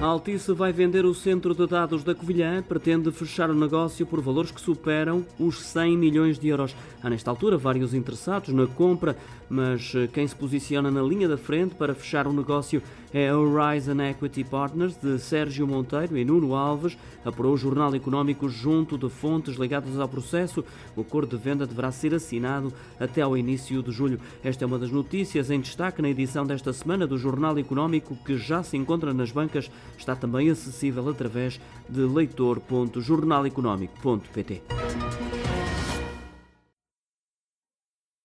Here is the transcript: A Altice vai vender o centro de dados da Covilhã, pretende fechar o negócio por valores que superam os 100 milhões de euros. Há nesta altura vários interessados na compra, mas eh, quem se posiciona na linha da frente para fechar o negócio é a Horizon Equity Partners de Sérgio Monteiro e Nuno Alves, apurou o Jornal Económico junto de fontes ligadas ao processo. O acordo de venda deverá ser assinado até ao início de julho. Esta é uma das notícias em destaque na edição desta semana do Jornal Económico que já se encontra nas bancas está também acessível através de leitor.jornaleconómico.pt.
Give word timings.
A 0.00 0.04
Altice 0.04 0.52
vai 0.52 0.72
vender 0.72 1.04
o 1.04 1.12
centro 1.12 1.52
de 1.52 1.66
dados 1.66 2.04
da 2.04 2.14
Covilhã, 2.14 2.62
pretende 2.62 3.10
fechar 3.10 3.50
o 3.50 3.54
negócio 3.54 4.06
por 4.06 4.20
valores 4.20 4.52
que 4.52 4.60
superam 4.60 5.26
os 5.40 5.60
100 5.60 5.98
milhões 5.98 6.38
de 6.38 6.46
euros. 6.46 6.76
Há 7.02 7.10
nesta 7.10 7.32
altura 7.32 7.58
vários 7.58 7.92
interessados 7.92 8.54
na 8.54 8.68
compra, 8.68 9.16
mas 9.50 9.92
eh, 9.96 10.06
quem 10.06 10.24
se 10.24 10.36
posiciona 10.36 10.88
na 10.88 11.02
linha 11.02 11.26
da 11.26 11.36
frente 11.36 11.74
para 11.74 11.96
fechar 11.96 12.28
o 12.28 12.32
negócio 12.32 12.80
é 13.12 13.28
a 13.28 13.36
Horizon 13.36 14.00
Equity 14.00 14.44
Partners 14.44 14.96
de 14.96 15.18
Sérgio 15.18 15.66
Monteiro 15.66 16.16
e 16.16 16.24
Nuno 16.24 16.54
Alves, 16.54 16.96
apurou 17.24 17.54
o 17.54 17.56
Jornal 17.56 17.92
Económico 17.94 18.48
junto 18.48 18.98
de 18.98 19.08
fontes 19.08 19.56
ligadas 19.56 19.98
ao 19.98 20.08
processo. 20.08 20.64
O 20.96 21.00
acordo 21.00 21.36
de 21.36 21.42
venda 21.42 21.66
deverá 21.66 21.90
ser 21.90 22.14
assinado 22.14 22.72
até 22.98 23.22
ao 23.22 23.36
início 23.36 23.82
de 23.82 23.90
julho. 23.90 24.20
Esta 24.42 24.64
é 24.64 24.66
uma 24.66 24.78
das 24.78 24.90
notícias 24.90 25.50
em 25.50 25.60
destaque 25.60 26.00
na 26.02 26.08
edição 26.08 26.46
desta 26.46 26.72
semana 26.72 27.06
do 27.06 27.18
Jornal 27.18 27.58
Económico 27.58 28.16
que 28.24 28.36
já 28.36 28.62
se 28.62 28.76
encontra 28.76 29.14
nas 29.14 29.32
bancas 29.32 29.70
está 29.96 30.14
também 30.14 30.50
acessível 30.50 31.08
através 31.08 31.58
de 31.88 32.00
leitor.jornaleconómico.pt. 32.00 34.62